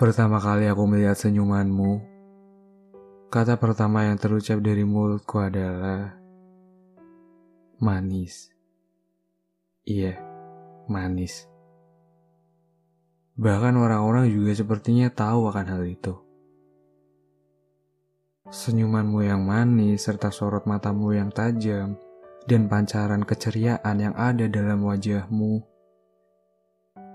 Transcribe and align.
Pertama 0.00 0.40
kali 0.40 0.64
aku 0.64 0.88
melihat 0.88 1.12
senyumanmu, 1.12 2.00
kata 3.28 3.60
pertama 3.60 4.08
yang 4.08 4.16
terucap 4.16 4.56
dari 4.64 4.80
mulutku 4.80 5.36
adalah 5.44 6.16
manis. 7.84 8.48
Iya, 9.84 10.16
manis. 10.88 11.44
Bahkan 13.36 13.76
orang-orang 13.76 14.32
juga 14.32 14.56
sepertinya 14.56 15.12
tahu 15.12 15.52
akan 15.52 15.66
hal 15.68 15.84
itu. 15.84 16.16
Senyumanmu 18.48 19.20
yang 19.20 19.44
manis 19.44 20.08
serta 20.08 20.32
sorot 20.32 20.64
matamu 20.64 21.12
yang 21.12 21.28
tajam 21.28 22.00
dan 22.48 22.72
pancaran 22.72 23.20
keceriaan 23.20 24.00
yang 24.00 24.16
ada 24.16 24.48
dalam 24.48 24.80
wajahmu 24.80 25.60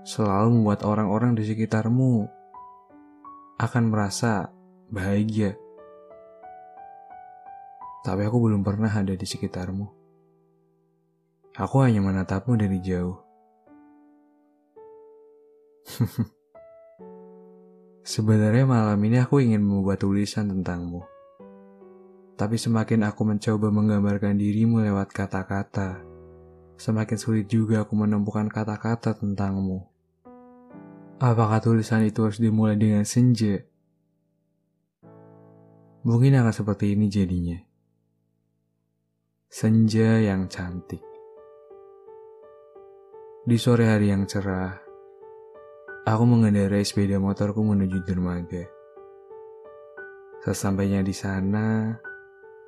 selalu 0.06 0.62
membuat 0.62 0.86
orang-orang 0.86 1.34
di 1.34 1.42
sekitarmu 1.42 2.35
akan 3.56 3.88
merasa 3.88 4.52
bahagia. 4.92 5.56
Tapi 8.04 8.22
aku 8.28 8.36
belum 8.36 8.60
pernah 8.60 8.92
ada 8.92 9.16
di 9.16 9.24
sekitarmu. 9.24 9.88
Aku 11.56 11.80
hanya 11.80 12.04
menatapmu 12.04 12.52
dari 12.60 12.78
jauh. 12.84 13.16
Sebenarnya 18.04 18.68
malam 18.68 19.00
ini 19.02 19.24
aku 19.24 19.40
ingin 19.40 19.64
membuat 19.64 20.04
tulisan 20.04 20.52
tentangmu. 20.52 21.00
Tapi 22.36 22.60
semakin 22.60 23.08
aku 23.08 23.24
mencoba 23.24 23.72
menggambarkan 23.72 24.36
dirimu 24.36 24.84
lewat 24.84 25.08
kata-kata, 25.16 26.04
semakin 26.76 27.16
sulit 27.16 27.48
juga 27.48 27.88
aku 27.88 27.96
menemukan 27.96 28.52
kata-kata 28.52 29.16
tentangmu. 29.16 29.95
Apakah 31.16 31.64
tulisan 31.64 32.04
itu 32.04 32.28
harus 32.28 32.36
dimulai 32.36 32.76
dengan 32.76 33.00
senja? 33.08 33.56
Mungkin 36.04 36.36
akan 36.36 36.52
seperti 36.52 36.92
ini 36.92 37.08
jadinya. 37.08 37.56
Senja 39.48 40.20
yang 40.20 40.44
cantik. 40.52 41.00
Di 43.48 43.56
sore 43.56 43.88
hari 43.88 44.12
yang 44.12 44.28
cerah, 44.28 44.76
aku 46.04 46.24
mengendarai 46.28 46.84
sepeda 46.84 47.16
motorku 47.16 47.64
menuju 47.64 48.04
dermaga. 48.04 48.68
Sesampainya 50.44 51.00
di 51.00 51.16
sana, 51.16 51.96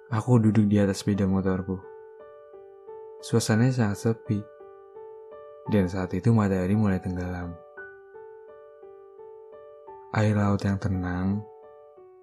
aku 0.09 0.41
duduk 0.41 0.73
di 0.73 0.81
atas 0.81 1.05
sepeda 1.05 1.29
motorku. 1.29 1.77
Suasananya 3.21 3.77
sangat 3.77 3.99
sepi, 4.09 4.41
dan 5.69 5.85
saat 5.85 6.17
itu 6.17 6.33
matahari 6.33 6.73
mulai 6.73 6.97
tenggelam. 6.97 7.68
Air 10.09 10.41
laut 10.41 10.65
yang 10.65 10.81
tenang 10.81 11.45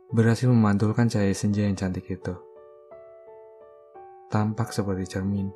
berhasil 0.09 0.49
memantulkan 0.49 1.05
cahaya 1.05 1.37
senja 1.37 1.69
yang 1.69 1.77
cantik 1.77 2.09
itu. 2.09 2.33
Tampak 4.33 4.73
seperti 4.73 5.05
cermin. 5.05 5.53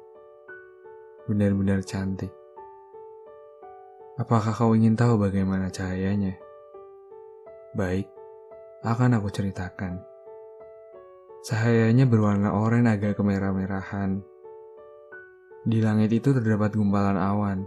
Benar-benar 1.26 1.82
cantik. 1.82 2.30
Apakah 4.22 4.54
kau 4.54 4.78
ingin 4.78 4.94
tahu 4.94 5.18
bagaimana 5.18 5.74
cahayanya? 5.74 6.38
Baik, 7.74 8.06
akan 8.86 9.18
aku 9.18 9.34
ceritakan. 9.34 9.98
Cahayanya 11.50 12.06
berwarna 12.06 12.54
oranye 12.54 12.94
agak 12.94 13.18
kemerah-merahan. 13.18 14.22
Di 15.66 15.82
langit 15.82 16.14
itu 16.14 16.30
terdapat 16.30 16.78
gumpalan 16.78 17.18
awan. 17.18 17.66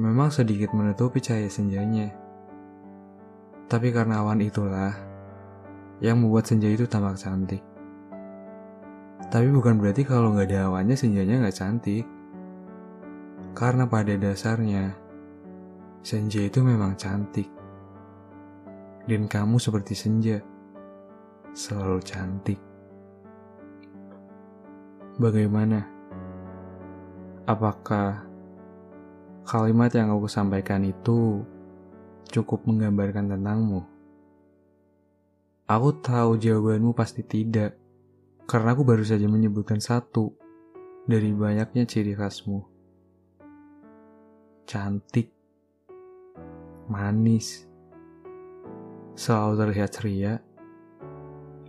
Memang 0.00 0.32
sedikit 0.32 0.72
menutupi 0.72 1.20
cahaya 1.20 1.52
senjanya 1.52 2.22
tapi 3.72 3.88
karena 3.88 4.20
awan 4.20 4.44
itulah 4.44 4.92
yang 6.04 6.20
membuat 6.20 6.44
senja 6.44 6.68
itu 6.68 6.84
tampak 6.84 7.16
cantik. 7.16 7.64
Tapi 9.32 9.48
bukan 9.48 9.80
berarti 9.80 10.04
kalau 10.04 10.36
nggak 10.36 10.52
ada 10.52 10.68
awannya 10.68 10.92
senjanya 10.92 11.40
nggak 11.40 11.56
cantik. 11.56 12.04
Karena 13.56 13.88
pada 13.88 14.12
dasarnya, 14.12 14.92
senja 16.04 16.44
itu 16.44 16.60
memang 16.60 17.00
cantik. 17.00 17.48
Dan 19.08 19.24
kamu 19.24 19.56
seperti 19.56 19.96
senja, 19.96 20.36
selalu 21.56 22.04
cantik. 22.04 22.60
Bagaimana? 25.16 25.80
Apakah 27.48 28.20
kalimat 29.48 29.88
yang 29.96 30.12
aku 30.12 30.28
sampaikan 30.28 30.84
itu 30.84 31.40
cukup 32.30 32.68
menggambarkan 32.68 33.32
tentangmu? 33.32 33.82
Aku 35.66 35.88
tahu 36.04 36.36
jawabanmu 36.36 36.92
pasti 36.92 37.24
tidak, 37.24 37.74
karena 38.44 38.76
aku 38.76 38.84
baru 38.84 39.00
saja 39.02 39.24
menyebutkan 39.24 39.80
satu 39.80 40.36
dari 41.08 41.32
banyaknya 41.32 41.88
ciri 41.88 42.12
khasmu. 42.12 42.60
Cantik, 44.68 45.32
manis, 46.86 47.64
selalu 49.16 49.54
terlihat 49.58 49.90
ceria, 49.90 50.32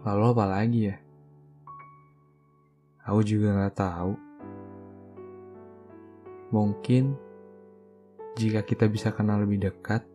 lalu 0.03 0.23
apa 0.35 0.45
lagi 0.45 0.81
ya? 0.91 0.97
Aku 3.03 3.19
juga 3.23 3.55
gak 3.55 3.75
tahu. 3.79 4.13
Mungkin 6.53 7.17
jika 8.37 8.61
kita 8.61 8.85
bisa 8.87 9.09
kenal 9.11 9.41
lebih 9.41 9.67
dekat, 9.67 10.05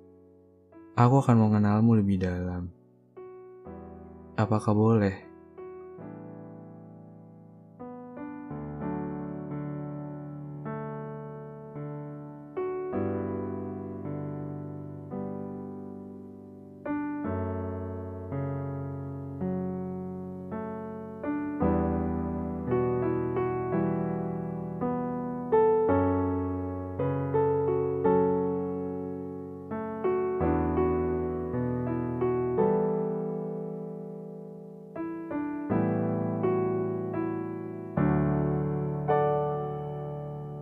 Aku 0.99 1.23
akan 1.23 1.39
mengenalmu 1.39 1.95
lebih 1.95 2.19
dalam. 2.19 2.75
Apakah 4.35 4.75
boleh? 4.75 5.15